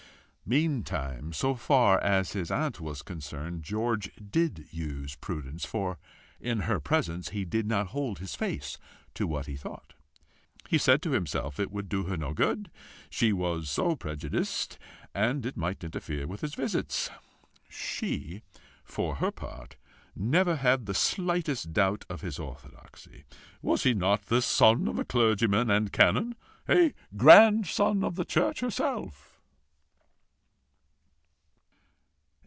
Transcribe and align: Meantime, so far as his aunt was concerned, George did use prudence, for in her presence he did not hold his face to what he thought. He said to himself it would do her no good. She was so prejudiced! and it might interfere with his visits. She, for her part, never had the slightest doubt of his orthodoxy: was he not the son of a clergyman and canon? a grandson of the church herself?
Meantime, 0.43 1.31
so 1.31 1.55
far 1.55 1.97
as 2.03 2.33
his 2.33 2.51
aunt 2.51 2.81
was 2.81 3.03
concerned, 3.03 3.63
George 3.63 4.11
did 4.15 4.67
use 4.69 5.15
prudence, 5.15 5.63
for 5.63 5.97
in 6.41 6.61
her 6.63 6.77
presence 6.77 7.29
he 7.29 7.45
did 7.45 7.65
not 7.65 7.87
hold 7.95 8.19
his 8.19 8.35
face 8.35 8.77
to 9.13 9.25
what 9.25 9.45
he 9.45 9.55
thought. 9.55 9.93
He 10.67 10.77
said 10.77 11.01
to 11.03 11.11
himself 11.11 11.57
it 11.57 11.71
would 11.71 11.87
do 11.87 12.03
her 12.03 12.17
no 12.17 12.33
good. 12.33 12.69
She 13.09 13.31
was 13.31 13.69
so 13.69 13.95
prejudiced! 13.95 14.77
and 15.15 15.45
it 15.45 15.55
might 15.55 15.85
interfere 15.85 16.27
with 16.27 16.41
his 16.41 16.55
visits. 16.55 17.09
She, 17.69 18.41
for 18.83 19.15
her 19.17 19.31
part, 19.31 19.77
never 20.17 20.57
had 20.57 20.85
the 20.85 20.93
slightest 20.93 21.71
doubt 21.71 22.03
of 22.09 22.19
his 22.19 22.37
orthodoxy: 22.39 23.23
was 23.61 23.83
he 23.83 23.93
not 23.93 24.23
the 24.25 24.41
son 24.41 24.89
of 24.89 24.99
a 24.99 25.05
clergyman 25.05 25.69
and 25.71 25.93
canon? 25.93 26.35
a 26.67 26.93
grandson 27.15 28.03
of 28.03 28.15
the 28.15 28.25
church 28.25 28.59
herself? 28.59 29.29